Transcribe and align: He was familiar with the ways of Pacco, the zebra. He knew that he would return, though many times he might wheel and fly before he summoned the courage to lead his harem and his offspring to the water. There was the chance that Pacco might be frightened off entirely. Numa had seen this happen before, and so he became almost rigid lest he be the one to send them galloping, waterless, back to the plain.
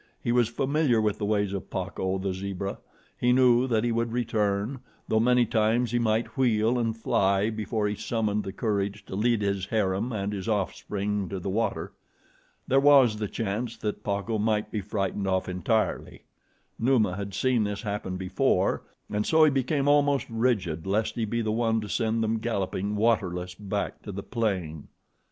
He 0.19 0.31
was 0.31 0.49
familiar 0.49 0.99
with 0.99 1.19
the 1.19 1.27
ways 1.27 1.53
of 1.53 1.69
Pacco, 1.69 2.17
the 2.17 2.33
zebra. 2.33 2.79
He 3.19 3.31
knew 3.31 3.67
that 3.67 3.83
he 3.83 3.91
would 3.91 4.11
return, 4.11 4.79
though 5.07 5.19
many 5.19 5.45
times 5.45 5.91
he 5.91 5.99
might 5.99 6.35
wheel 6.35 6.79
and 6.79 6.97
fly 6.97 7.51
before 7.51 7.87
he 7.87 7.93
summoned 7.93 8.43
the 8.43 8.51
courage 8.51 9.05
to 9.05 9.15
lead 9.15 9.43
his 9.43 9.67
harem 9.67 10.11
and 10.11 10.33
his 10.33 10.49
offspring 10.49 11.29
to 11.29 11.39
the 11.39 11.51
water. 11.51 11.93
There 12.67 12.79
was 12.79 13.17
the 13.17 13.27
chance 13.27 13.77
that 13.77 14.03
Pacco 14.03 14.39
might 14.39 14.71
be 14.71 14.81
frightened 14.81 15.27
off 15.27 15.47
entirely. 15.47 16.23
Numa 16.79 17.15
had 17.15 17.35
seen 17.35 17.63
this 17.63 17.83
happen 17.83 18.17
before, 18.17 18.81
and 19.07 19.23
so 19.23 19.43
he 19.43 19.51
became 19.51 19.87
almost 19.87 20.25
rigid 20.31 20.87
lest 20.87 21.13
he 21.13 21.25
be 21.25 21.43
the 21.43 21.51
one 21.51 21.79
to 21.79 21.87
send 21.87 22.23
them 22.23 22.39
galloping, 22.39 22.95
waterless, 22.95 23.53
back 23.53 24.01
to 24.01 24.11
the 24.11 24.23
plain. 24.23 24.87